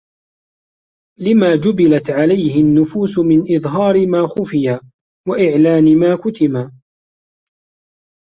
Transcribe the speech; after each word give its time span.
لِمَا 1.19 1.55
جُبِلَتْ 1.55 2.09
عَلَيْهِ 2.09 2.61
النُّفُوسُ 2.61 3.19
مِنْ 3.19 3.55
إظْهَارِ 3.55 4.07
مَا 4.07 4.27
خُفِّي 4.27 4.79
وَإِعْلَانُ 5.27 5.97
مَا 5.97 6.15
كُتِمَ 6.15 6.71